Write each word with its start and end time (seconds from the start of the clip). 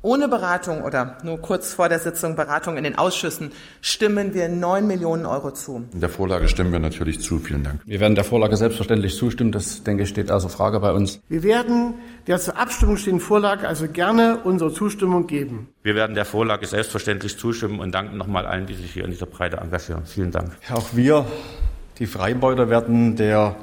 Ohne 0.00 0.28
Beratung 0.28 0.82
oder 0.82 1.18
nur 1.24 1.38
kurz 1.40 1.72
vor 1.72 1.88
der 1.88 1.98
Sitzung 1.98 2.36
Beratung 2.36 2.76
in 2.76 2.84
den 2.84 2.96
Ausschüssen 2.96 3.50
stimmen 3.80 4.32
wir 4.32 4.48
9 4.48 4.86
Millionen 4.86 5.26
Euro 5.26 5.50
zu. 5.50 5.84
In 5.92 6.00
der 6.00 6.08
Vorlage 6.08 6.48
stimmen 6.48 6.70
wir 6.70 6.78
natürlich 6.78 7.20
zu. 7.20 7.40
Vielen 7.40 7.64
Dank. 7.64 7.80
Wir 7.84 7.98
werden 7.98 8.14
der 8.14 8.22
Vorlage 8.22 8.56
selbstverständlich 8.56 9.16
zustimmen. 9.16 9.50
Das, 9.50 9.82
denke 9.82 10.04
ich, 10.04 10.08
steht 10.08 10.30
außer 10.30 10.50
Frage 10.50 10.78
bei 10.78 10.92
uns. 10.92 11.20
Wir 11.28 11.42
werden 11.42 11.94
der 12.28 12.38
zur 12.38 12.56
Abstimmung 12.56 12.96
stehenden 12.96 13.24
Vorlage 13.24 13.66
also 13.66 13.88
gerne 13.88 14.38
unsere 14.44 14.72
Zustimmung 14.72 15.26
geben. 15.26 15.68
Wir 15.82 15.96
werden 15.96 16.14
der 16.14 16.24
Vorlage 16.24 16.66
selbstverständlich 16.66 17.36
zustimmen 17.36 17.80
und 17.80 17.92
danken 17.92 18.16
nochmal 18.16 18.46
allen, 18.46 18.66
die 18.66 18.74
sich 18.74 18.92
hier 18.92 19.04
in 19.04 19.10
dieser 19.10 19.26
Breite 19.26 19.56
engagieren. 19.56 20.06
Vielen 20.06 20.30
Dank. 20.30 20.52
Auch 20.72 20.90
wir, 20.92 21.26
die 21.98 22.06
Freibeuter, 22.06 22.70
werden 22.70 23.16
der 23.16 23.56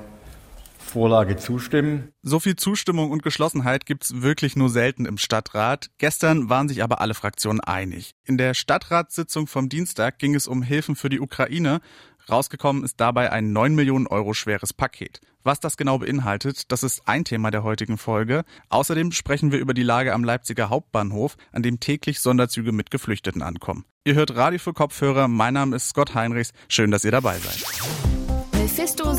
Vorlage 0.96 1.36
zustimmen. 1.36 2.14
So 2.22 2.40
viel 2.40 2.56
Zustimmung 2.56 3.12
und 3.12 3.22
Geschlossenheit 3.22 3.86
gibt's 3.86 4.22
wirklich 4.22 4.56
nur 4.56 4.70
selten 4.70 5.06
im 5.06 5.18
Stadtrat. 5.18 5.90
Gestern 5.98 6.50
waren 6.50 6.70
sich 6.70 6.84
aber 6.84 7.02
alle 7.02 7.16
Fraktionen 7.16 7.60
einig. 7.60 8.12
In 8.24 8.38
der 8.38 8.54
Stadtratssitzung 8.54 9.48
vom 9.48 9.68
Dienstag 9.68 10.20
ging 10.20 10.36
es 10.36 10.48
um 10.48 10.64
Hilfen 10.64 10.96
für 10.96 11.10
die 11.10 11.20
Ukraine. 11.20 11.82
Rausgekommen 12.30 12.86
ist 12.86 13.02
dabei 13.02 13.30
ein 13.34 13.52
9 13.52 13.76
Millionen 13.76 14.08
Euro 14.08 14.34
schweres 14.34 14.72
Paket. 14.72 15.20
Was 15.44 15.60
das 15.60 15.76
genau 15.76 15.98
beinhaltet, 15.98 16.72
das 16.72 16.82
ist 16.82 17.02
ein 17.06 17.26
Thema 17.26 17.52
der 17.52 17.64
heutigen 17.64 17.98
Folge. 17.98 18.46
Außerdem 18.70 19.12
sprechen 19.12 19.52
wir 19.52 19.60
über 19.60 19.74
die 19.74 19.84
Lage 19.84 20.14
am 20.14 20.24
Leipziger 20.24 20.70
Hauptbahnhof, 20.70 21.36
an 21.52 21.62
dem 21.62 21.82
täglich 21.82 22.22
Sonderzüge 22.22 22.72
mit 22.72 22.90
Geflüchteten 22.90 23.42
ankommen. 23.42 23.84
Ihr 24.06 24.16
hört 24.16 24.34
Radio 24.38 24.60
für 24.60 24.72
Kopfhörer. 24.72 25.28
Mein 25.28 25.56
Name 25.56 25.76
ist 25.76 25.90
Scott 25.90 26.16
Heinrichs. 26.16 26.54
Schön, 26.70 26.90
dass 26.90 27.04
ihr 27.04 27.12
dabei 27.12 27.38
seid. 27.38 28.15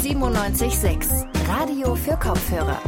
Mephisto 0.06 0.30
976, 0.30 1.10
Radio 1.48 1.96
für 1.96 2.16
Kopfhörer. 2.16 2.80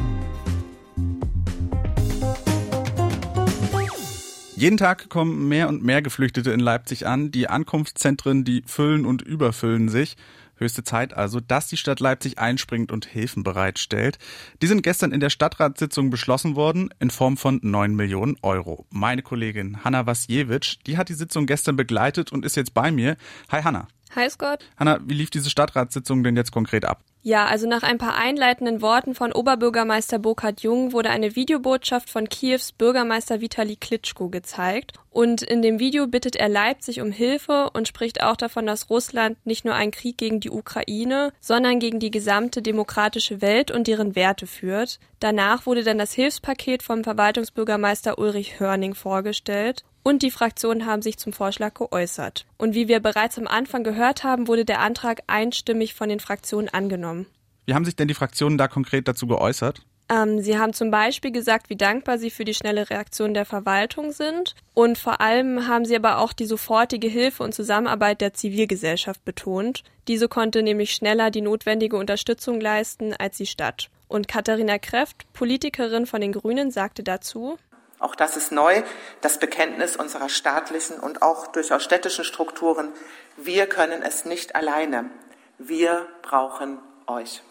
Jeden 4.54 4.76
Tag 4.76 5.08
kommen 5.08 5.48
mehr 5.48 5.68
und 5.68 5.82
mehr 5.82 6.00
Geflüchtete 6.00 6.52
in 6.52 6.60
Leipzig 6.60 7.08
an. 7.08 7.32
Die 7.32 7.48
Ankunftszentren, 7.48 8.44
die 8.44 8.62
füllen 8.66 9.04
und 9.04 9.22
überfüllen 9.22 9.88
sich. 9.88 10.16
Höchste 10.54 10.84
Zeit 10.84 11.12
also, 11.12 11.40
dass 11.40 11.66
die 11.66 11.76
Stadt 11.76 11.98
Leipzig 11.98 12.38
einspringt 12.38 12.92
und 12.92 13.06
Hilfen 13.06 13.42
bereitstellt. 13.42 14.18
Die 14.62 14.68
sind 14.68 14.84
gestern 14.84 15.10
in 15.10 15.18
der 15.18 15.30
Stadtratssitzung 15.30 16.10
beschlossen 16.10 16.54
worden 16.54 16.90
in 17.00 17.10
Form 17.10 17.36
von 17.36 17.58
9 17.62 17.96
Millionen 17.96 18.36
Euro. 18.42 18.86
Meine 18.90 19.22
Kollegin 19.22 19.82
Hanna 19.82 20.06
Wasjewitsch, 20.06 20.76
die 20.86 20.96
hat 20.96 21.08
die 21.08 21.14
Sitzung 21.14 21.46
gestern 21.46 21.74
begleitet 21.74 22.30
und 22.30 22.44
ist 22.44 22.54
jetzt 22.54 22.74
bei 22.74 22.92
mir. 22.92 23.16
Hi 23.50 23.62
Hanna. 23.62 23.88
Hi 24.14 24.28
Scott. 24.30 24.64
Hanna, 24.76 25.00
wie 25.04 25.14
lief 25.14 25.30
diese 25.30 25.50
Stadtratssitzung 25.50 26.22
denn 26.22 26.36
jetzt 26.36 26.52
konkret 26.52 26.84
ab? 26.84 27.02
Ja, 27.22 27.46
also 27.46 27.68
nach 27.68 27.82
ein 27.82 27.98
paar 27.98 28.16
einleitenden 28.16 28.80
Worten 28.80 29.14
von 29.14 29.32
Oberbürgermeister 29.32 30.18
Burkhard 30.18 30.62
Jung 30.62 30.92
wurde 30.92 31.10
eine 31.10 31.36
Videobotschaft 31.36 32.08
von 32.08 32.28
Kiews 32.28 32.72
Bürgermeister 32.72 33.40
Vitali 33.40 33.76
Klitschko 33.76 34.28
gezeigt. 34.28 34.92
Und 35.10 35.42
in 35.42 35.60
dem 35.60 35.78
Video 35.78 36.06
bittet 36.06 36.36
er 36.36 36.48
Leipzig 36.48 37.00
um 37.00 37.10
Hilfe 37.10 37.70
und 37.74 37.88
spricht 37.88 38.22
auch 38.22 38.36
davon, 38.36 38.66
dass 38.66 38.88
Russland 38.88 39.36
nicht 39.44 39.64
nur 39.64 39.74
einen 39.74 39.90
Krieg 39.90 40.16
gegen 40.16 40.40
die 40.40 40.50
Ukraine, 40.50 41.32
sondern 41.40 41.80
gegen 41.80 41.98
die 41.98 42.12
gesamte 42.12 42.62
demokratische 42.62 43.42
Welt 43.42 43.70
und 43.70 43.88
deren 43.88 44.14
Werte 44.14 44.46
führt. 44.46 45.00
Danach 45.20 45.66
wurde 45.66 45.82
dann 45.82 45.98
das 45.98 46.12
Hilfspaket 46.12 46.82
vom 46.82 47.04
Verwaltungsbürgermeister 47.04 48.18
Ulrich 48.18 48.60
Hörning 48.60 48.94
vorgestellt 48.94 49.84
und 50.02 50.22
die 50.22 50.30
Fraktionen 50.30 50.86
haben 50.86 51.02
sich 51.02 51.18
zum 51.18 51.32
Vorschlag 51.32 51.74
geäußert. 51.74 52.46
Und 52.56 52.74
wie 52.74 52.88
wir 52.88 53.00
bereits 53.00 53.38
am 53.38 53.46
Anfang 53.46 53.84
gehört 53.84 54.24
haben, 54.24 54.48
wurde 54.48 54.64
der 54.64 54.80
Antrag 54.80 55.20
einstimmig 55.26 55.94
von 55.94 56.08
den 56.08 56.20
Fraktionen 56.20 56.68
angenommen. 56.68 57.26
Wie 57.66 57.74
haben 57.74 57.84
sich 57.84 57.96
denn 57.96 58.08
die 58.08 58.14
Fraktionen 58.14 58.56
da 58.56 58.68
konkret 58.68 59.08
dazu 59.08 59.26
geäußert? 59.26 59.82
Ähm, 60.08 60.40
sie 60.40 60.58
haben 60.58 60.72
zum 60.72 60.90
Beispiel 60.90 61.32
gesagt, 61.32 61.68
wie 61.68 61.76
dankbar 61.76 62.18
sie 62.18 62.30
für 62.30 62.44
die 62.44 62.54
schnelle 62.54 62.88
Reaktion 62.88 63.34
der 63.34 63.44
Verwaltung 63.44 64.12
sind. 64.12 64.54
Und 64.72 64.96
vor 64.96 65.20
allem 65.20 65.68
haben 65.68 65.84
sie 65.84 65.96
aber 65.96 66.18
auch 66.18 66.32
die 66.32 66.46
sofortige 66.46 67.08
Hilfe 67.08 67.42
und 67.42 67.54
Zusammenarbeit 67.54 68.20
der 68.20 68.32
Zivilgesellschaft 68.32 69.24
betont. 69.24 69.82
Diese 70.08 70.28
konnte 70.28 70.62
nämlich 70.62 70.92
schneller 70.92 71.30
die 71.30 71.42
notwendige 71.42 71.96
Unterstützung 71.96 72.60
leisten 72.60 73.12
als 73.12 73.36
die 73.36 73.46
Stadt. 73.46 73.90
Und 74.08 74.26
Katharina 74.26 74.78
Kreft, 74.78 75.30
Politikerin 75.34 76.06
von 76.06 76.22
den 76.22 76.32
Grünen, 76.32 76.70
sagte 76.70 77.02
dazu, 77.02 77.58
auch 77.98 78.14
das 78.14 78.36
ist 78.36 78.52
neu, 78.52 78.82
das 79.20 79.38
Bekenntnis 79.38 79.96
unserer 79.96 80.28
staatlichen 80.28 81.00
und 81.00 81.22
auch 81.22 81.48
durchaus 81.48 81.82
städtischen 81.82 82.24
Strukturen. 82.24 82.92
Wir 83.36 83.66
können 83.66 84.02
es 84.02 84.24
nicht 84.24 84.54
alleine. 84.54 85.10
Wir 85.58 86.06
brauchen 86.22 86.78
euch. 87.06 87.42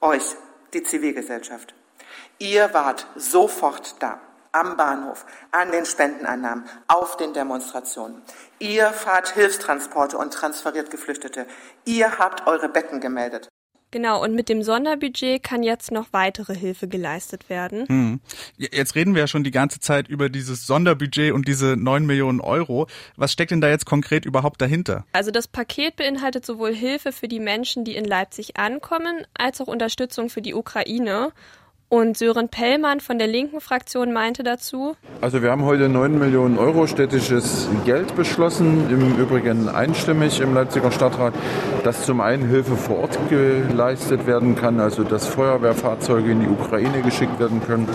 Euch, 0.00 0.36
die 0.74 0.82
Zivilgesellschaft. 0.82 1.74
Ihr 2.38 2.72
wart 2.74 3.06
sofort 3.16 4.02
da. 4.02 4.20
Am 4.52 4.76
Bahnhof, 4.76 5.26
an 5.52 5.70
den 5.70 5.86
Spendenannahmen, 5.86 6.68
auf 6.88 7.16
den 7.16 7.32
Demonstrationen. 7.32 8.20
Ihr 8.58 8.88
fahrt 8.88 9.28
Hilfstransporte 9.34 10.18
und 10.18 10.34
transferiert 10.34 10.90
Geflüchtete. 10.90 11.46
Ihr 11.84 12.18
habt 12.18 12.48
eure 12.48 12.68
Betten 12.68 12.98
gemeldet. 12.98 13.48
Genau, 13.92 14.22
und 14.22 14.34
mit 14.34 14.48
dem 14.48 14.62
Sonderbudget 14.62 15.42
kann 15.42 15.62
jetzt 15.64 15.90
noch 15.90 16.06
weitere 16.12 16.54
Hilfe 16.54 16.86
geleistet 16.86 17.48
werden. 17.48 17.88
Hm. 17.88 18.20
Jetzt 18.56 18.94
reden 18.94 19.14
wir 19.14 19.22
ja 19.22 19.26
schon 19.26 19.42
die 19.42 19.50
ganze 19.50 19.80
Zeit 19.80 20.08
über 20.08 20.28
dieses 20.28 20.66
Sonderbudget 20.66 21.32
und 21.32 21.48
diese 21.48 21.76
9 21.76 22.06
Millionen 22.06 22.40
Euro. 22.40 22.86
Was 23.16 23.32
steckt 23.32 23.50
denn 23.50 23.60
da 23.60 23.68
jetzt 23.68 23.86
konkret 23.86 24.24
überhaupt 24.24 24.62
dahinter? 24.62 25.04
Also 25.12 25.32
das 25.32 25.48
Paket 25.48 25.96
beinhaltet 25.96 26.46
sowohl 26.46 26.72
Hilfe 26.72 27.10
für 27.10 27.26
die 27.26 27.40
Menschen, 27.40 27.84
die 27.84 27.96
in 27.96 28.04
Leipzig 28.04 28.56
ankommen, 28.56 29.26
als 29.34 29.60
auch 29.60 29.66
Unterstützung 29.66 30.30
für 30.30 30.42
die 30.42 30.54
Ukraine. 30.54 31.32
Und 31.92 32.16
Sören 32.16 32.48
Pellmann 32.48 33.00
von 33.00 33.18
der 33.18 33.26
linken 33.26 33.60
Fraktion 33.60 34.12
meinte 34.12 34.44
dazu. 34.44 34.94
Also 35.20 35.42
wir 35.42 35.50
haben 35.50 35.64
heute 35.64 35.88
9 35.88 36.20
Millionen 36.20 36.56
Euro 36.56 36.86
städtisches 36.86 37.68
Geld 37.84 38.14
beschlossen, 38.14 38.88
im 38.88 39.16
Übrigen 39.18 39.68
einstimmig 39.68 40.38
im 40.38 40.54
Leipziger 40.54 40.92
Stadtrat, 40.92 41.34
dass 41.82 42.06
zum 42.06 42.20
einen 42.20 42.48
Hilfe 42.48 42.76
vor 42.76 42.98
Ort 42.98 43.18
geleistet 43.28 44.28
werden 44.28 44.54
kann, 44.54 44.78
also 44.78 45.02
dass 45.02 45.26
Feuerwehrfahrzeuge 45.26 46.30
in 46.30 46.42
die 46.42 46.46
Ukraine 46.46 47.02
geschickt 47.02 47.40
werden 47.40 47.60
können, 47.66 47.88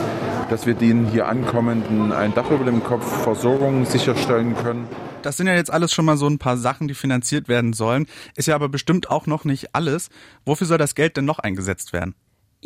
dass 0.50 0.66
wir 0.66 0.74
den 0.74 1.06
hier 1.06 1.30
ankommenden 1.30 2.12
ein 2.12 2.34
Dach 2.34 2.52
über 2.52 2.66
dem 2.66 2.84
Kopf, 2.84 3.24
Versorgung 3.24 3.86
sicherstellen 3.86 4.58
können. 4.58 4.90
Das 5.22 5.38
sind 5.38 5.48
ja 5.48 5.56
jetzt 5.56 5.72
alles 5.72 5.94
schon 5.94 6.04
mal 6.04 6.18
so 6.18 6.28
ein 6.28 6.38
paar 6.38 6.58
Sachen, 6.58 6.90
die 6.90 6.96
finanziert 6.96 7.48
werden 7.48 7.72
sollen. 7.72 8.08
Ist 8.36 8.50
ja 8.50 8.56
aber 8.56 8.68
bestimmt 8.68 9.10
auch 9.10 9.26
noch 9.26 9.46
nicht 9.46 9.74
alles. 9.74 10.10
Wofür 10.46 10.68
soll 10.68 10.80
das 10.80 10.96
Geld 10.96 11.16
denn 11.16 11.24
noch 11.24 11.40
eingesetzt 11.40 11.94
werden? 11.94 12.14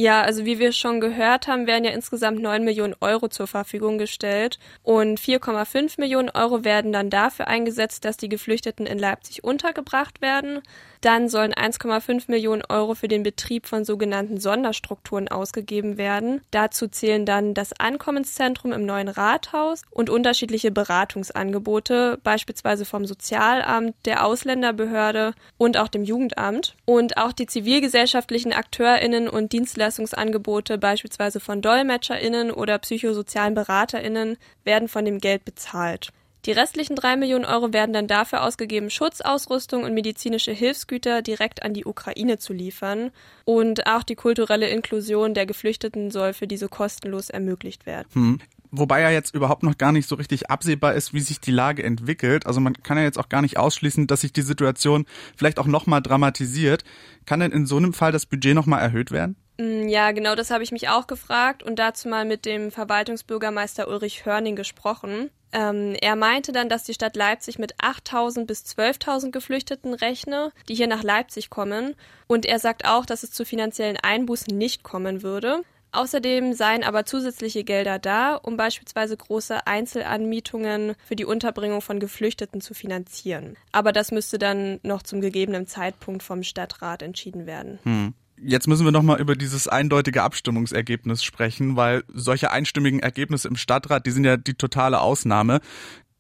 Ja, 0.02 0.22
also 0.22 0.46
wie 0.46 0.60
wir 0.60 0.72
schon 0.72 1.02
gehört 1.02 1.50
haben, 1.50 1.68
werden 1.68 1.84
ja 1.84 1.92
insgesamt 1.92 2.42
9 2.42 2.64
Millionen 2.64 2.96
Euro 3.02 3.28
zur 3.28 3.48
Verfügung 3.48 3.98
gestellt 3.98 4.58
und 4.82 5.20
4,5 5.20 6.00
Millionen 6.00 6.30
Euro 6.30 6.64
werden 6.64 6.94
dann 6.94 7.10
dafür 7.10 7.50
eingesetzt, 7.50 8.06
dass 8.06 8.16
die 8.16 8.30
Geflüchteten 8.30 8.86
in 8.86 8.98
Leipzig 8.98 9.44
untergebracht 9.44 10.22
werden. 10.22 10.62
Dann 11.02 11.30
sollen 11.30 11.54
1,5 11.54 12.26
Millionen 12.28 12.64
Euro 12.68 12.94
für 12.94 13.08
den 13.08 13.24
Betrieb 13.24 13.68
von 13.68 13.86
sogenannten 13.86 14.40
Sonderstrukturen 14.40 15.30
ausgegeben 15.30 15.98
werden. 15.98 16.42
Dazu 16.52 16.88
zählen 16.88 17.26
dann 17.26 17.54
das 17.54 17.72
Ankommenszentrum 17.80 18.74
im 18.74 18.86
neuen 18.86 19.08
Rathaus 19.08 19.84
und 19.92 20.10
unterschiedliche 20.10 20.72
Beratungsangebote, 20.72 22.20
beispielsweise 22.24 22.84
vom 22.84 23.06
Sozialamt, 23.06 23.96
der 24.06 24.26
Ausländerbehörde 24.26 25.34
und 25.58 25.78
auch 25.78 25.88
dem 25.88 26.04
Jugendamt. 26.04 26.76
Und 26.86 27.18
auch 27.18 27.32
die 27.32 27.48
zivilgesellschaftlichen 27.48 28.52
AkteurInnen 28.52 29.30
und 29.30 29.54
Dienstleistungsangebote, 29.90 30.78
beispielsweise 30.78 31.40
von 31.40 31.62
DolmetscherInnen 31.62 32.52
oder 32.52 32.78
psychosozialen 32.80 33.56
BeraterInnen, 33.56 34.38
werden 34.64 34.88
von 34.88 35.06
dem 35.06 35.20
Geld 35.20 35.46
bezahlt. 35.46 36.10
Die 36.46 36.52
restlichen 36.52 36.96
drei 36.96 37.18
Millionen 37.18 37.44
Euro 37.44 37.74
werden 37.74 37.92
dann 37.92 38.08
dafür 38.08 38.44
ausgegeben, 38.44 38.90
Schutzausrüstung 38.90 39.84
und 39.84 39.94
medizinische 39.94 40.54
Hilfsgüter 40.54 41.22
direkt 41.22 41.64
an 41.64 41.74
die 41.74 41.86
Ukraine 41.86 42.38
zu 42.38 42.54
liefern. 42.54 43.12
Und 43.44 43.88
auch 43.88 44.04
die 44.04 44.16
kulturelle 44.16 44.70
Inklusion 44.70 45.34
der 45.34 45.46
Geflüchteten 45.46 46.12
soll 46.12 46.34
für 46.34 46.48
diese 46.48 46.70
kostenlos 46.70 47.30
ermöglicht 47.30 47.86
werden. 47.86 48.08
Hm. 48.14 48.40
Wobei 48.72 49.02
ja 49.02 49.10
jetzt 49.10 49.34
überhaupt 49.34 49.64
noch 49.64 49.78
gar 49.78 49.92
nicht 49.92 50.08
so 50.08 50.16
richtig 50.16 50.50
absehbar 50.50 50.94
ist, 50.94 51.14
wie 51.14 51.22
sich 51.22 51.42
die 51.42 51.52
Lage 51.52 51.84
entwickelt. 51.84 52.46
Also 52.46 52.62
man 52.62 52.74
kann 52.84 52.98
ja 52.98 53.04
jetzt 53.04 53.18
auch 53.18 53.28
gar 53.28 53.42
nicht 53.42 53.58
ausschließen, 53.58 54.06
dass 54.06 54.22
sich 54.22 54.32
die 54.32 54.44
Situation 54.44 55.06
vielleicht 55.36 55.60
auch 55.60 55.66
nochmal 55.66 56.02
dramatisiert. 56.02 56.84
Kann 57.26 57.40
denn 57.40 57.52
in 57.52 57.66
so 57.66 57.78
einem 57.78 57.94
Fall 57.94 58.12
das 58.12 58.28
Budget 58.28 58.54
nochmal 58.54 58.82
erhöht 58.82 59.12
werden? 59.12 59.36
Mm, 59.60 59.90
ja, 59.90 60.12
genau 60.14 60.36
das 60.36 60.52
habe 60.52 60.64
ich 60.64 60.72
mich 60.72 60.88
auch 60.88 61.06
gefragt 61.06 61.64
und 61.64 61.78
dazu 61.78 62.08
mal 62.08 62.24
mit 62.24 62.46
dem 62.46 62.72
Verwaltungsbürgermeister 62.72 63.90
Ulrich 63.90 64.26
Hörning 64.26 64.56
gesprochen. 64.56 65.30
Ähm, 65.52 65.96
er 66.00 66.16
meinte 66.16 66.54
dann, 66.54 66.70
dass 66.70 66.86
die 66.86 66.94
Stadt 66.94 67.18
Leipzig 67.18 67.60
mit 67.60 67.76
8.000 67.76 68.46
bis 68.46 68.64
12.000 68.64 69.32
Geflüchteten 69.32 69.94
rechne, 69.94 70.54
die 70.70 70.76
hier 70.76 70.88
nach 70.88 71.04
Leipzig 71.04 71.50
kommen. 71.50 71.96
Und 72.28 72.46
er 72.46 72.60
sagt 72.60 72.86
auch, 72.86 73.06
dass 73.06 73.24
es 73.24 73.32
zu 73.32 73.46
finanziellen 73.46 73.98
Einbußen 73.98 74.58
nicht 74.58 74.84
kommen 74.84 75.24
würde. 75.24 75.62
Außerdem 75.92 76.54
seien 76.54 76.84
aber 76.84 77.04
zusätzliche 77.06 77.64
Gelder 77.64 78.00
da, 78.00 78.36
um 78.36 78.58
beispielsweise 78.58 79.18
große 79.18 79.66
Einzelanmietungen 79.66 80.94
für 81.04 81.16
die 81.16 81.26
Unterbringung 81.26 81.82
von 81.82 82.00
Geflüchteten 82.00 82.62
zu 82.62 82.76
finanzieren. 82.76 83.58
Aber 83.72 83.92
das 83.92 84.12
müsste 84.12 84.38
dann 84.38 84.80
noch 84.84 85.02
zum 85.02 85.20
gegebenen 85.20 85.66
Zeitpunkt 85.66 86.22
vom 86.22 86.44
Stadtrat 86.44 87.02
entschieden 87.02 87.48
werden. 87.48 87.80
Hm. 87.84 88.14
Jetzt 88.42 88.68
müssen 88.68 88.86
wir 88.86 88.92
nochmal 88.92 89.20
über 89.20 89.36
dieses 89.36 89.68
eindeutige 89.68 90.24
Abstimmungsergebnis 90.24 91.24
sprechen, 91.24 91.76
weil 91.76 92.04
solche 92.08 92.52
einstimmigen 92.52 93.00
Ergebnisse 93.00 93.48
im 93.48 93.58
Stadtrat, 93.58 94.06
die 94.06 94.12
sind 94.12 94.24
ja 94.24 94.38
die 94.38 94.54
totale 94.54 95.02
Ausnahme. 95.02 95.60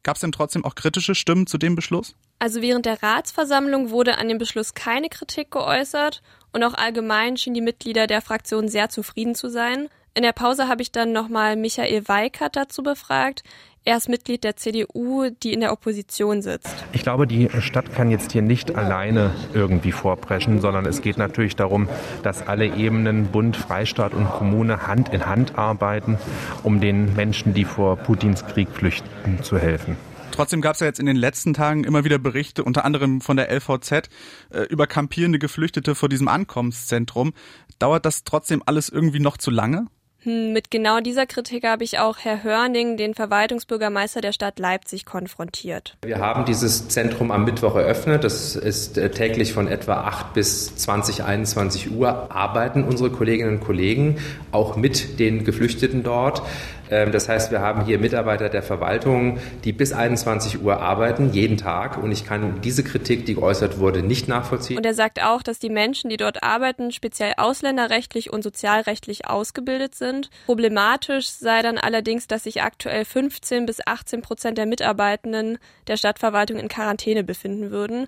Gab 0.03 0.15
es 0.15 0.21
denn 0.21 0.31
trotzdem 0.31 0.65
auch 0.65 0.75
kritische 0.75 1.15
Stimmen 1.15 1.47
zu 1.47 1.57
dem 1.57 1.75
Beschluss? 1.75 2.15
Also 2.39 2.61
während 2.61 2.85
der 2.85 3.03
Ratsversammlung 3.03 3.89
wurde 3.89 4.17
an 4.17 4.29
dem 4.29 4.37
Beschluss 4.37 4.73
keine 4.73 5.09
Kritik 5.09 5.51
geäußert 5.51 6.21
und 6.51 6.63
auch 6.63 6.73
allgemein 6.73 7.37
schienen 7.37 7.55
die 7.55 7.61
Mitglieder 7.61 8.07
der 8.07 8.21
Fraktion 8.21 8.69
sehr 8.69 8.89
zufrieden 8.89 9.35
zu 9.35 9.49
sein. 9.49 9.89
In 10.13 10.23
der 10.23 10.31
Pause 10.33 10.67
habe 10.67 10.81
ich 10.81 10.91
dann 10.91 11.11
nochmal 11.11 11.55
Michael 11.55 12.07
Weikert 12.07 12.55
dazu 12.55 12.81
befragt. 12.81 13.43
Er 13.89 13.97
ist 13.97 14.07
Mitglied 14.07 14.43
der 14.43 14.55
CDU, 14.55 15.31
die 15.41 15.51
in 15.51 15.61
der 15.61 15.73
Opposition 15.73 16.43
sitzt. 16.43 16.75
Ich 16.91 17.01
glaube, 17.01 17.25
die 17.25 17.49
Stadt 17.59 17.91
kann 17.91 18.11
jetzt 18.11 18.31
hier 18.31 18.43
nicht 18.43 18.75
alleine 18.75 19.31
irgendwie 19.55 19.91
vorpreschen, 19.91 20.61
sondern 20.61 20.85
es 20.85 21.01
geht 21.01 21.17
natürlich 21.17 21.55
darum, 21.55 21.89
dass 22.21 22.47
alle 22.47 22.67
Ebenen, 22.67 23.31
Bund, 23.31 23.57
Freistaat 23.57 24.13
und 24.13 24.29
Kommune 24.29 24.85
Hand 24.85 25.09
in 25.11 25.25
Hand 25.25 25.57
arbeiten, 25.57 26.19
um 26.61 26.79
den 26.79 27.15
Menschen, 27.15 27.55
die 27.55 27.65
vor 27.65 27.95
Putins 27.95 28.45
Krieg 28.45 28.69
flüchten, 28.69 29.41
zu 29.41 29.57
helfen. 29.57 29.97
Trotzdem 30.29 30.61
gab 30.61 30.75
es 30.75 30.81
ja 30.81 30.85
jetzt 30.85 30.99
in 30.99 31.07
den 31.07 31.17
letzten 31.17 31.55
Tagen 31.55 31.83
immer 31.83 32.03
wieder 32.03 32.19
Berichte, 32.19 32.63
unter 32.63 32.85
anderem 32.85 33.21
von 33.21 33.37
der 33.37 33.49
LVZ, 33.49 34.07
äh, 34.51 34.61
über 34.69 34.85
kampierende 34.85 35.39
Geflüchtete 35.39 35.95
vor 35.95 36.09
diesem 36.09 36.27
Ankommenszentrum. 36.27 37.33
Dauert 37.79 38.05
das 38.05 38.23
trotzdem 38.23 38.61
alles 38.67 38.89
irgendwie 38.89 39.19
noch 39.19 39.37
zu 39.37 39.49
lange? 39.49 39.87
Hm, 40.23 40.51
mit 40.51 40.69
genau 40.69 40.99
dieser 40.99 41.25
Kritik 41.25 41.65
habe 41.65 41.83
ich 41.83 41.99
auch 41.99 42.17
Herr 42.19 42.43
Hörning, 42.43 42.97
den 42.97 43.13
Verwaltungsbürgermeister 43.13 44.21
der 44.21 44.33
Stadt 44.33 44.59
Leipzig, 44.59 45.05
konfrontiert. 45.05 45.95
Wir 46.03 46.19
haben 46.19 46.45
dieses 46.45 46.89
Zentrum 46.89 47.31
am 47.31 47.45
Mittwoch 47.45 47.75
eröffnet. 47.75 48.23
Das 48.23 48.55
ist 48.55 48.97
äh, 48.97 49.11
täglich 49.11 49.53
von 49.53 49.67
etwa 49.67 50.01
8 50.01 50.33
bis 50.33 50.75
20, 50.75 51.23
21 51.23 51.91
Uhr 51.91 52.31
arbeiten 52.31 52.83
unsere 52.83 53.11
Kolleginnen 53.11 53.57
und 53.57 53.59
Kollegen 53.61 54.17
auch 54.51 54.75
mit 54.75 55.19
den 55.19 55.45
Geflüchteten 55.45 56.03
dort. 56.03 56.41
Ähm, 56.91 57.11
das 57.11 57.29
heißt, 57.29 57.51
wir 57.51 57.61
haben 57.61 57.85
hier 57.85 57.99
Mitarbeiter 57.99 58.49
der 58.49 58.63
Verwaltung, 58.63 59.39
die 59.63 59.71
bis 59.71 59.93
21 59.93 60.61
Uhr 60.61 60.81
arbeiten, 60.81 61.31
jeden 61.31 61.57
Tag. 61.57 62.01
Und 62.01 62.11
ich 62.11 62.25
kann 62.25 62.61
diese 62.61 62.83
Kritik, 62.83 63.25
die 63.25 63.35
geäußert 63.35 63.79
wurde, 63.79 64.01
nicht 64.01 64.27
nachvollziehen. 64.27 64.77
Und 64.77 64.85
er 64.85 64.93
sagt 64.93 65.21
auch, 65.23 65.43
dass 65.43 65.59
die 65.59 65.69
Menschen, 65.69 66.09
die 66.09 66.17
dort 66.17 66.43
arbeiten, 66.43 66.91
speziell 66.91 67.33
ausländerrechtlich 67.37 68.31
und 68.31 68.43
sozialrechtlich 68.43 69.27
ausgebildet 69.27 69.95
sind. 69.95 70.18
Problematisch 70.45 71.29
sei 71.29 71.61
dann 71.61 71.77
allerdings, 71.77 72.27
dass 72.27 72.43
sich 72.43 72.61
aktuell 72.61 73.05
15 73.05 73.65
bis 73.65 73.79
18 73.85 74.21
Prozent 74.21 74.57
der 74.57 74.65
Mitarbeitenden 74.65 75.57
der 75.87 75.97
Stadtverwaltung 75.97 76.57
in 76.57 76.67
Quarantäne 76.67 77.23
befinden 77.23 77.71
würden 77.71 78.07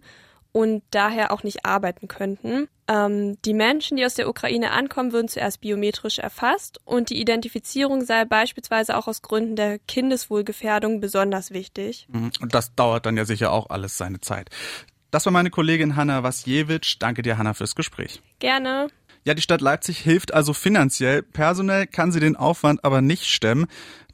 und 0.52 0.84
daher 0.92 1.32
auch 1.32 1.44
nicht 1.44 1.66
arbeiten 1.66 2.08
könnten. 2.08 2.68
Ähm, 2.88 3.38
die 3.46 3.54
Menschen, 3.54 3.98
die 3.98 4.06
aus 4.06 4.16
der 4.16 4.28
Ukraine 4.28 4.72
ankommen, 4.72 5.14
würden 5.14 5.28
zuerst 5.28 5.62
biometrisch 5.62 6.20
erfasst 6.20 6.80
und 6.84 7.10
die 7.10 7.22
Identifizierung 7.22 8.04
sei 8.04 8.26
beispielsweise 8.26 8.98
auch 8.98 9.08
aus 9.08 9.22
Gründen 9.22 9.56
der 9.56 9.80
Kindeswohlgefährdung 9.80 11.00
besonders 11.00 11.52
wichtig. 11.52 12.08
Mhm. 12.12 12.32
Und 12.42 12.54
das 12.54 12.76
dauert 12.76 13.06
dann 13.06 13.18
ja 13.18 13.26
sicher 13.26 13.52
auch 13.52 13.70
alles 13.70 13.98
seine 13.98 14.20
Zeit. 14.20 14.50
Das 15.12 15.26
war 15.26 15.34
meine 15.34 15.50
Kollegin 15.50 15.98
Hanna 15.98 16.24
Wasjewitsch. 16.24 16.96
Danke 17.00 17.22
dir, 17.22 17.38
Hanna, 17.38 17.54
fürs 17.54 17.76
Gespräch. 17.76 18.22
Gerne. 18.40 18.88
Ja, 19.24 19.36
die 19.36 19.42
Stadt 19.44 19.62
Leipzig 19.62 20.00
hilft 20.00 20.34
also 20.34 20.52
finanziell. 20.54 21.22
Personell 21.22 21.86
kann 21.86 22.12
sie 22.12 22.20
den 22.20 22.36
Aufwand 22.36 22.84
aber 22.84 23.02
nicht 23.02 23.26
stemmen. 23.26 23.68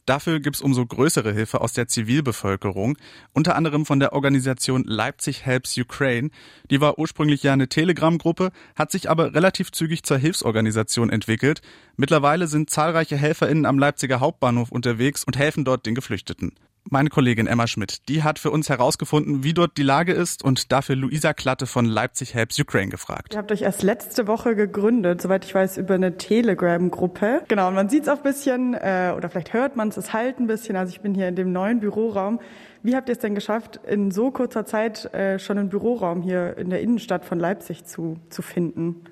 Dafür 0.05 0.39
gibt's 0.39 0.61
umso 0.61 0.85
größere 0.85 1.33
Hilfe 1.33 1.59
aus 1.59 1.73
der 1.73 1.87
Zivilbevölkerung, 1.87 2.97
unter 3.33 3.55
anderem 3.55 3.85
von 3.85 3.99
der 3.99 4.13
Organisation 4.13 4.83
Leipzig 4.85 5.45
Helps 5.45 5.77
Ukraine. 5.77 6.29
Die 6.71 6.79
war 6.79 6.97
ursprünglich 6.97 7.43
ja 7.43 7.53
eine 7.53 7.67
Telegram-Gruppe, 7.67 8.51
hat 8.75 8.91
sich 8.91 9.09
aber 9.09 9.33
relativ 9.33 9.71
zügig 9.71 10.03
zur 10.03 10.17
Hilfsorganisation 10.17 11.09
entwickelt. 11.09 11.61
Mittlerweile 11.97 12.47
sind 12.47 12.69
zahlreiche 12.69 13.17
HelferInnen 13.17 13.65
am 13.65 13.79
Leipziger 13.79 14.21
Hauptbahnhof 14.21 14.71
unterwegs 14.71 15.25
und 15.25 15.37
helfen 15.37 15.65
dort 15.65 15.85
den 15.85 15.95
Geflüchteten 15.95 16.53
meine 16.89 17.09
Kollegin 17.09 17.47
Emma 17.47 17.67
Schmidt, 17.67 18.07
die 18.09 18.23
hat 18.23 18.39
für 18.39 18.51
uns 18.51 18.69
herausgefunden, 18.69 19.43
wie 19.43 19.53
dort 19.53 19.77
die 19.77 19.83
Lage 19.83 20.13
ist 20.13 20.43
und 20.43 20.71
dafür 20.71 20.95
Luisa 20.95 21.33
Klatte 21.33 21.65
von 21.67 21.85
Leipzig 21.85 22.33
Helps 22.33 22.59
Ukraine 22.59 22.89
gefragt. 22.89 23.33
Ihr 23.33 23.39
habt 23.39 23.51
euch 23.51 23.61
erst 23.61 23.83
letzte 23.83 24.27
Woche 24.27 24.55
gegründet, 24.55 25.21
soweit 25.21 25.45
ich 25.45 25.53
weiß, 25.53 25.77
über 25.77 25.95
eine 25.95 26.17
Telegram-Gruppe. 26.17 27.43
Genau, 27.47 27.67
und 27.67 27.75
man 27.75 27.89
sieht 27.89 28.03
es 28.03 28.09
auch 28.09 28.17
ein 28.17 28.23
bisschen, 28.23 28.73
äh, 28.73 29.13
oder 29.15 29.29
vielleicht 29.29 29.53
hört 29.53 29.75
man 29.75 29.89
es, 29.89 29.97
es 29.97 30.13
halt 30.13 30.39
ein 30.39 30.47
bisschen. 30.47 30.75
Also 30.75 30.91
ich 30.91 31.01
bin 31.01 31.13
hier 31.13 31.27
in 31.27 31.35
dem 31.35 31.51
neuen 31.51 31.79
Büroraum. 31.79 32.39
Wie 32.83 32.95
habt 32.95 33.09
ihr 33.09 33.13
es 33.13 33.19
denn 33.19 33.35
geschafft, 33.35 33.79
in 33.87 34.11
so 34.11 34.31
kurzer 34.31 34.65
Zeit 34.65 35.13
äh, 35.13 35.39
schon 35.39 35.57
einen 35.57 35.69
Büroraum 35.69 36.21
hier 36.21 36.57
in 36.57 36.69
der 36.69 36.81
Innenstadt 36.81 37.25
von 37.25 37.39
Leipzig 37.39 37.85
zu, 37.85 38.17
zu 38.29 38.41
finden? 38.41 39.03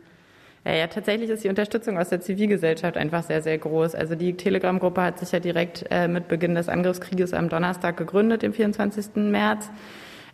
Ja, 0.65 0.87
tatsächlich 0.87 1.29
ist 1.29 1.43
die 1.43 1.49
Unterstützung 1.49 1.99
aus 1.99 2.09
der 2.09 2.21
Zivilgesellschaft 2.21 2.97
einfach 2.97 3.21
sehr, 3.21 3.43
sehr 3.43 3.57
groß. 3.57 3.93
Also 3.93 4.15
die 4.15 4.35
Telegram-Gruppe 4.35 5.03
hat 5.03 5.19
sich 5.19 5.31
ja 5.31 5.39
direkt 5.39 5.85
äh, 5.91 6.07
mit 6.07 6.27
Beginn 6.27 6.55
des 6.55 6.69
Angriffskrieges 6.69 7.33
am 7.33 7.49
Donnerstag 7.49 7.97
gegründet, 7.97 8.41
dem 8.41 8.51
24. 8.51 9.15
März. 9.15 9.69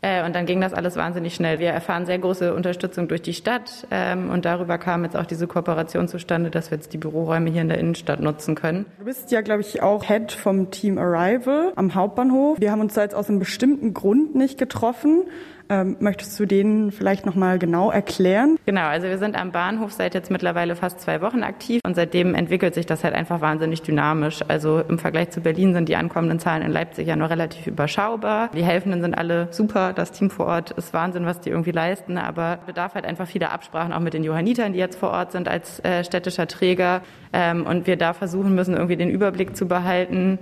Äh, 0.01 0.25
und 0.25 0.33
dann 0.35 0.45
ging 0.45 0.61
das 0.61 0.73
alles 0.73 0.95
wahnsinnig 0.95 1.35
schnell. 1.35 1.59
Wir 1.59 1.69
erfahren 1.69 2.05
sehr 2.05 2.17
große 2.17 2.53
Unterstützung 2.53 3.07
durch 3.07 3.21
die 3.21 3.33
Stadt 3.33 3.87
ähm, 3.91 4.29
und 4.29 4.45
darüber 4.45 4.77
kam 4.77 5.03
jetzt 5.03 5.15
auch 5.15 5.25
diese 5.25 5.47
Kooperation 5.47 6.07
zustande, 6.07 6.49
dass 6.49 6.71
wir 6.71 6.77
jetzt 6.77 6.93
die 6.93 6.97
Büroräume 6.97 7.51
hier 7.51 7.61
in 7.61 7.69
der 7.69 7.77
Innenstadt 7.77 8.19
nutzen 8.19 8.55
können. 8.55 8.85
Du 8.97 9.05
bist 9.05 9.31
ja, 9.31 9.41
glaube 9.41 9.61
ich, 9.61 9.83
auch 9.83 10.03
Head 10.05 10.31
vom 10.31 10.71
Team 10.71 10.97
Arrival 10.97 11.73
am 11.75 11.93
Hauptbahnhof. 11.93 12.59
Wir 12.59 12.71
haben 12.71 12.81
uns 12.81 12.95
da 12.95 13.03
jetzt 13.03 13.13
aus 13.13 13.29
einem 13.29 13.37
bestimmten 13.37 13.93
Grund 13.93 14.33
nicht 14.33 14.57
getroffen. 14.57 15.25
Ähm, 15.71 15.95
möchtest 16.01 16.37
du 16.37 16.45
denen 16.45 16.91
vielleicht 16.91 17.25
nochmal 17.25 17.57
genau 17.57 17.91
erklären? 17.91 18.59
Genau, 18.65 18.87
also 18.87 19.07
wir 19.07 19.17
sind 19.17 19.39
am 19.39 19.53
Bahnhof 19.53 19.93
seit 19.93 20.13
jetzt 20.13 20.29
mittlerweile 20.29 20.75
fast 20.75 20.99
zwei 20.99 21.21
Wochen 21.21 21.43
aktiv 21.43 21.79
und 21.85 21.95
seitdem 21.95 22.35
entwickelt 22.35 22.73
sich 22.75 22.85
das 22.85 23.05
halt 23.05 23.13
einfach 23.13 23.39
wahnsinnig 23.39 23.81
dynamisch. 23.81 24.41
Also 24.49 24.81
im 24.81 24.99
Vergleich 24.99 25.29
zu 25.29 25.39
Berlin 25.39 25.73
sind 25.73 25.87
die 25.87 25.95
ankommenden 25.95 26.39
Zahlen 26.39 26.61
in 26.61 26.73
Leipzig 26.73 27.07
ja 27.07 27.15
nur 27.15 27.29
relativ 27.29 27.67
überschaubar. 27.67 28.49
Die 28.53 28.65
Helfenden 28.65 28.99
sind 28.99 29.17
alle 29.17 29.47
super, 29.51 29.93
das 29.93 30.11
Team 30.11 30.29
vor 30.29 30.47
Ort 30.47 30.71
ist 30.71 30.93
Wahnsinn, 30.93 31.25
was 31.25 31.39
die 31.39 31.51
irgendwie 31.51 31.71
leisten, 31.71 32.17
aber 32.17 32.59
bedarf 32.65 32.93
halt 32.95 33.05
einfach 33.05 33.27
vieler 33.27 33.53
Absprachen 33.53 33.93
auch 33.93 34.01
mit 34.01 34.13
den 34.13 34.25
Johannitern, 34.25 34.73
die 34.73 34.79
jetzt 34.79 34.99
vor 34.99 35.11
Ort 35.11 35.31
sind 35.31 35.47
als 35.47 35.79
äh, 35.85 36.03
städtischer 36.03 36.47
Träger 36.47 37.01
ähm, 37.31 37.65
und 37.65 37.87
wir 37.87 37.95
da 37.95 38.11
versuchen 38.11 38.55
müssen, 38.55 38.73
irgendwie 38.73 38.97
den 38.97 39.09
Überblick 39.09 39.55
zu 39.55 39.69
behalten 39.69 40.37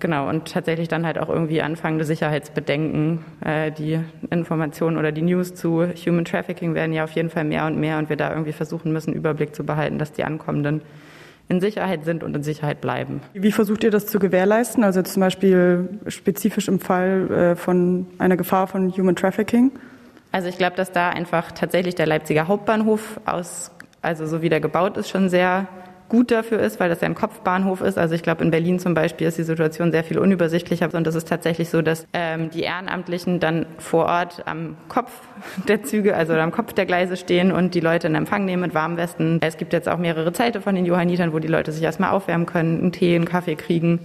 Genau, 0.00 0.28
und 0.28 0.52
tatsächlich 0.52 0.88
dann 0.88 1.04
halt 1.04 1.18
auch 1.18 1.28
irgendwie 1.28 1.60
anfangende 1.60 2.04
Sicherheitsbedenken. 2.04 3.24
Äh, 3.44 3.72
die 3.72 3.98
Informationen 4.30 4.96
oder 4.96 5.10
die 5.10 5.22
News 5.22 5.54
zu 5.54 5.84
Human 6.06 6.24
Trafficking 6.24 6.74
werden 6.74 6.92
ja 6.92 7.04
auf 7.04 7.10
jeden 7.12 7.30
Fall 7.30 7.44
mehr 7.44 7.66
und 7.66 7.78
mehr 7.78 7.98
und 7.98 8.08
wir 8.08 8.16
da 8.16 8.30
irgendwie 8.30 8.52
versuchen 8.52 8.92
müssen, 8.92 9.12
Überblick 9.12 9.54
zu 9.54 9.64
behalten, 9.64 9.98
dass 9.98 10.12
die 10.12 10.24
Ankommenden 10.24 10.82
in 11.48 11.60
Sicherheit 11.60 12.04
sind 12.04 12.22
und 12.22 12.36
in 12.36 12.42
Sicherheit 12.42 12.80
bleiben. 12.80 13.22
Wie 13.32 13.52
versucht 13.52 13.82
ihr 13.82 13.90
das 13.90 14.06
zu 14.06 14.18
gewährleisten? 14.18 14.84
Also 14.84 15.02
zum 15.02 15.20
Beispiel 15.20 15.88
spezifisch 16.06 16.68
im 16.68 16.78
Fall 16.78 17.30
äh, 17.30 17.56
von 17.56 18.06
einer 18.18 18.36
Gefahr 18.36 18.66
von 18.66 18.92
Human 18.92 19.16
Trafficking? 19.16 19.72
Also 20.30 20.48
ich 20.48 20.58
glaube, 20.58 20.76
dass 20.76 20.92
da 20.92 21.08
einfach 21.08 21.52
tatsächlich 21.52 21.94
der 21.94 22.06
Leipziger 22.06 22.48
Hauptbahnhof 22.48 23.18
aus, 23.24 23.72
also 24.02 24.26
so 24.26 24.42
wie 24.42 24.50
der 24.50 24.60
gebaut 24.60 24.98
ist, 24.98 25.08
schon 25.08 25.30
sehr 25.30 25.66
gut 26.08 26.30
dafür 26.30 26.60
ist, 26.60 26.80
weil 26.80 26.88
das 26.88 27.00
ja 27.00 27.06
ein 27.06 27.14
Kopfbahnhof 27.14 27.80
ist. 27.80 27.98
Also 27.98 28.14
ich 28.14 28.22
glaube, 28.22 28.42
in 28.42 28.50
Berlin 28.50 28.78
zum 28.78 28.94
Beispiel 28.94 29.26
ist 29.26 29.38
die 29.38 29.42
Situation 29.42 29.90
sehr 29.92 30.04
viel 30.04 30.18
unübersichtlicher 30.18 30.88
und 30.92 31.06
es 31.06 31.14
ist 31.14 31.28
tatsächlich 31.28 31.68
so, 31.68 31.82
dass 31.82 32.06
ähm, 32.12 32.50
die 32.50 32.62
Ehrenamtlichen 32.62 33.40
dann 33.40 33.66
vor 33.78 34.06
Ort 34.06 34.42
am 34.46 34.76
Kopf 34.88 35.10
der 35.68 35.82
Züge, 35.82 36.16
also 36.16 36.32
am 36.34 36.50
Kopf 36.50 36.72
der 36.72 36.86
Gleise 36.86 37.16
stehen 37.16 37.52
und 37.52 37.74
die 37.74 37.80
Leute 37.80 38.06
in 38.06 38.14
Empfang 38.14 38.44
nehmen 38.44 38.62
mit 38.62 38.74
Warmwesten. 38.74 39.38
Es 39.42 39.56
gibt 39.56 39.72
jetzt 39.72 39.88
auch 39.88 39.98
mehrere 39.98 40.32
Zelte 40.32 40.60
von 40.60 40.74
den 40.74 40.86
Johannitern, 40.86 41.32
wo 41.32 41.38
die 41.38 41.48
Leute 41.48 41.72
sich 41.72 41.82
erstmal 41.82 42.10
aufwärmen 42.10 42.46
können, 42.46 42.80
einen 42.80 42.92
Tee, 42.92 43.14
einen 43.14 43.26
Kaffee 43.26 43.56
kriegen 43.56 44.00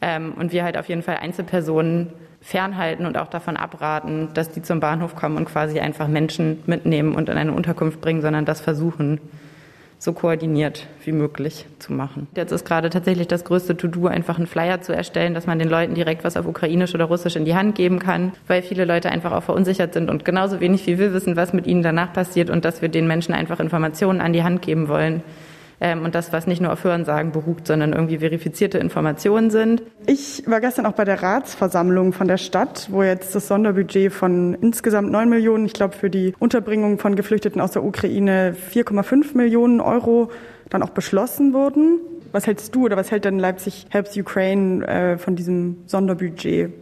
ähm, 0.00 0.34
und 0.38 0.52
wir 0.52 0.64
halt 0.64 0.76
auf 0.76 0.88
jeden 0.88 1.02
Fall 1.02 1.16
Einzelpersonen 1.16 2.12
fernhalten 2.40 3.06
und 3.06 3.16
auch 3.16 3.28
davon 3.28 3.56
abraten, 3.56 4.28
dass 4.34 4.50
die 4.50 4.62
zum 4.62 4.80
Bahnhof 4.80 5.14
kommen 5.14 5.36
und 5.36 5.44
quasi 5.44 5.78
einfach 5.78 6.08
Menschen 6.08 6.62
mitnehmen 6.66 7.14
und 7.14 7.28
in 7.28 7.38
eine 7.38 7.52
Unterkunft 7.52 8.00
bringen, 8.00 8.20
sondern 8.20 8.44
das 8.44 8.60
versuchen 8.60 9.20
so 10.02 10.12
koordiniert 10.12 10.88
wie 11.04 11.12
möglich 11.12 11.64
zu 11.78 11.92
machen. 11.92 12.26
Jetzt 12.34 12.50
ist 12.50 12.64
gerade 12.64 12.90
tatsächlich 12.90 13.28
das 13.28 13.44
größte 13.44 13.76
To-Do, 13.76 14.08
einfach 14.08 14.36
einen 14.36 14.48
Flyer 14.48 14.80
zu 14.80 14.92
erstellen, 14.92 15.32
dass 15.32 15.46
man 15.46 15.60
den 15.60 15.68
Leuten 15.68 15.94
direkt 15.94 16.24
was 16.24 16.36
auf 16.36 16.44
Ukrainisch 16.44 16.92
oder 16.92 17.04
Russisch 17.04 17.36
in 17.36 17.44
die 17.44 17.54
Hand 17.54 17.76
geben 17.76 18.00
kann, 18.00 18.32
weil 18.48 18.62
viele 18.62 18.84
Leute 18.84 19.12
einfach 19.12 19.30
auch 19.30 19.44
verunsichert 19.44 19.94
sind 19.94 20.10
und 20.10 20.24
genauso 20.24 20.58
wenig 20.58 20.88
wie 20.88 20.98
wir 20.98 21.14
wissen, 21.14 21.36
was 21.36 21.52
mit 21.52 21.68
ihnen 21.68 21.84
danach 21.84 22.12
passiert 22.12 22.50
und 22.50 22.64
dass 22.64 22.82
wir 22.82 22.88
den 22.88 23.06
Menschen 23.06 23.32
einfach 23.32 23.60
Informationen 23.60 24.20
an 24.20 24.32
die 24.32 24.42
Hand 24.42 24.60
geben 24.60 24.88
wollen, 24.88 25.22
ähm, 25.82 26.04
und 26.04 26.14
das, 26.14 26.32
was 26.32 26.46
nicht 26.46 26.62
nur 26.62 26.72
auf 26.72 26.84
Hörensagen 26.84 27.32
beruht, 27.32 27.66
sondern 27.66 27.92
irgendwie 27.92 28.18
verifizierte 28.18 28.78
Informationen 28.78 29.50
sind. 29.50 29.82
Ich 30.06 30.44
war 30.46 30.60
gestern 30.60 30.86
auch 30.86 30.92
bei 30.92 31.04
der 31.04 31.20
Ratsversammlung 31.20 32.12
von 32.12 32.28
der 32.28 32.36
Stadt, 32.36 32.86
wo 32.92 33.02
jetzt 33.02 33.34
das 33.34 33.48
Sonderbudget 33.48 34.12
von 34.12 34.54
insgesamt 34.54 35.10
9 35.10 35.28
Millionen, 35.28 35.66
ich 35.66 35.72
glaube 35.72 35.96
für 35.96 36.08
die 36.08 36.34
Unterbringung 36.38 37.00
von 37.00 37.16
Geflüchteten 37.16 37.60
aus 37.60 37.72
der 37.72 37.82
Ukraine 37.82 38.54
4,5 38.72 39.36
Millionen 39.36 39.80
Euro 39.80 40.30
dann 40.70 40.84
auch 40.84 40.90
beschlossen 40.90 41.52
wurden. 41.52 41.98
Was 42.30 42.46
hältst 42.46 42.72
du 42.76 42.84
oder 42.84 42.96
was 42.96 43.10
hält 43.10 43.24
denn 43.24 43.40
Leipzig 43.40 43.86
Helps 43.90 44.16
Ukraine 44.16 44.86
äh, 44.86 45.18
von 45.18 45.34
diesem 45.34 45.78
Sonderbudget? 45.86 46.72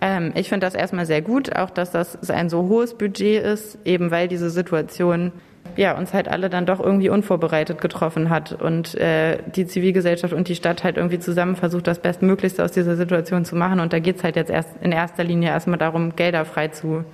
Ähm, 0.00 0.30
ich 0.36 0.48
finde 0.48 0.64
das 0.64 0.76
erstmal 0.76 1.06
sehr 1.06 1.22
gut, 1.22 1.56
auch 1.56 1.70
dass 1.70 1.90
das 1.90 2.30
ein 2.30 2.48
so 2.48 2.68
hohes 2.68 2.94
Budget 2.94 3.42
ist, 3.42 3.78
eben 3.84 4.12
weil 4.12 4.28
diese 4.28 4.48
Situation 4.48 5.32
ja, 5.76 5.96
uns 5.96 6.12
halt 6.12 6.28
alle 6.28 6.50
dann 6.50 6.66
doch 6.66 6.80
irgendwie 6.80 7.08
unvorbereitet 7.08 7.80
getroffen 7.80 8.28
hat 8.30 8.52
und 8.52 8.94
äh, 8.96 9.38
die 9.54 9.66
Zivilgesellschaft 9.66 10.34
und 10.34 10.48
die 10.48 10.54
Stadt 10.54 10.84
halt 10.84 10.96
irgendwie 10.96 11.18
zusammen 11.18 11.56
versucht, 11.56 11.86
das 11.86 11.98
Bestmöglichste 11.98 12.64
aus 12.64 12.72
dieser 12.72 12.96
Situation 12.96 13.44
zu 13.44 13.56
machen. 13.56 13.80
Und 13.80 13.92
da 13.92 13.98
geht's 13.98 14.22
halt 14.22 14.36
jetzt 14.36 14.50
erst 14.50 14.70
in 14.82 14.92
erster 14.92 15.24
Linie 15.24 15.48
erstmal 15.48 15.78
darum, 15.78 16.14
Gelder 16.14 16.44
frei 16.44 16.68
zu 16.68 17.04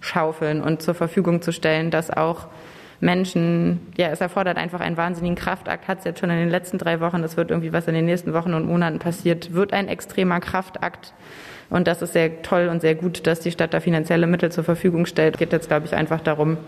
schaufeln 0.00 0.62
und 0.62 0.82
zur 0.82 0.94
Verfügung 0.94 1.42
zu 1.42 1.52
stellen, 1.52 1.90
dass 1.90 2.10
auch 2.10 2.46
Menschen, 3.00 3.80
ja, 3.98 4.08
es 4.08 4.20
erfordert 4.20 4.56
einfach 4.56 4.80
einen 4.80 4.96
wahnsinnigen 4.96 5.36
Kraftakt, 5.36 5.86
hat 5.86 5.98
es 5.98 6.04
jetzt 6.04 6.20
schon 6.20 6.30
in 6.30 6.38
den 6.38 6.48
letzten 6.48 6.78
drei 6.78 7.00
Wochen, 7.00 7.22
es 7.22 7.36
wird 7.36 7.50
irgendwie 7.50 7.72
was 7.72 7.86
in 7.88 7.94
den 7.94 8.06
nächsten 8.06 8.32
Wochen 8.32 8.54
und 8.54 8.66
Monaten 8.66 8.98
passiert, 8.98 9.52
wird 9.52 9.72
ein 9.72 9.88
extremer 9.88 10.40
Kraftakt. 10.40 11.12
Und 11.68 11.88
das 11.88 12.00
ist 12.00 12.12
sehr 12.12 12.42
toll 12.42 12.68
und 12.68 12.80
sehr 12.80 12.94
gut, 12.94 13.26
dass 13.26 13.40
die 13.40 13.50
Stadt 13.50 13.74
da 13.74 13.80
finanzielle 13.80 14.26
Mittel 14.26 14.52
zur 14.52 14.64
Verfügung 14.64 15.04
stellt. 15.04 15.36
Geht 15.36 15.52
jetzt, 15.52 15.68
glaube 15.68 15.86
ich, 15.86 15.94
einfach 15.94 16.20
darum, 16.20 16.58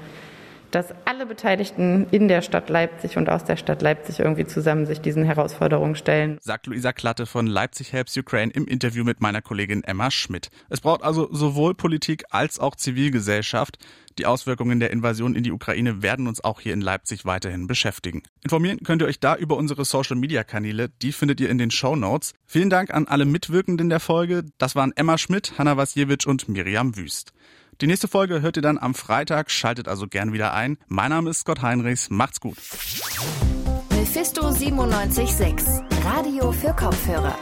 dass 0.71 0.95
alle 1.05 1.27
Beteiligten 1.27 2.07
in 2.11 2.29
der 2.29 2.43
Stadt 2.43 2.69
Leipzig 2.69 3.17
und 3.17 3.29
aus 3.29 3.45
der 3.45 3.57
Stadt 3.57 3.83
Leipzig 3.83 4.21
irgendwie 4.21 4.47
zusammen 4.47 4.87
sich 4.87 5.01
diesen 5.01 5.25
Herausforderungen 5.25 5.97
stellen. 5.97 6.39
Sagt 6.41 6.67
Luisa 6.67 6.93
Klatte 6.93 7.27
von 7.27 7.47
Leipzig 7.47 7.93
Helps 7.93 8.17
Ukraine 8.17 8.53
im 8.53 8.67
Interview 8.67 9.05
mit 9.05 9.21
meiner 9.21 9.43
Kollegin 9.43 9.85
Emma 9.85 10.11
Schmidt. 10.11 10.51
Es 10.69 10.81
braucht 10.81 11.03
also 11.03 11.29
sowohl 11.33 11.75
Politik 11.75 12.25
als 12.31 12.59
auch 12.59 12.77
Zivilgesellschaft. 12.77 13.79
Die 14.19 14.27
Auswirkungen 14.27 14.81
der 14.81 14.91
Invasion 14.91 15.37
in 15.37 15.45
die 15.45 15.53
Ukraine 15.53 16.03
werden 16.03 16.27
uns 16.27 16.43
auch 16.43 16.61
hier 16.61 16.75
in 16.75 16.81
Leipzig 16.81 17.25
weiterhin 17.25 17.69
beschäftigen. 17.69 18.25
Informieren 18.43 18.81
könnt 18.83 19.01
ihr 19.01 19.07
euch 19.07 19.21
da 19.21 19.37
über 19.37 19.57
unsere 19.57 19.85
Social 19.85 20.17
Media 20.17 20.43
Kanäle. 20.43 20.89
Die 21.03 21.13
findet 21.13 21.41
ihr 21.41 21.49
in 21.49 21.59
den 21.59 21.71
Show 21.71 21.95
Notes. 21.95 22.35
Vielen 22.45 22.69
Dank 22.69 22.93
an 22.93 23.07
alle 23.07 23.25
Mitwirkenden 23.25 23.89
der 23.89 24.01
Folge. 24.01 24.45
Das 24.59 24.75
waren 24.75 24.93
Emma 24.97 25.19
Schmidt, 25.19 25.53
Hanna 25.57 25.77
Wasjewitsch 25.77 26.27
und 26.27 26.49
Miriam 26.49 26.97
Wüst. 26.97 27.33
Die 27.81 27.87
nächste 27.87 28.09
Folge 28.09 28.43
hört 28.43 28.57
ihr 28.57 28.63
dann 28.63 28.77
am 28.77 28.95
Freitag, 28.95 29.53
schaltet 29.53 29.87
also 29.87 30.09
gern 30.09 30.33
wieder 30.33 30.53
ein. 30.53 30.79
Mein 30.89 31.11
Name 31.11 31.31
ist 31.31 31.41
Scott 31.41 31.63
Heinrichs, 31.63 32.11
macht's 32.11 32.41
gut. 32.41 32.57
Mephisto 33.91 34.51
976, 34.51 35.85
Radio 36.05 36.51
für 36.51 36.75
Kopfhörer. 36.75 37.37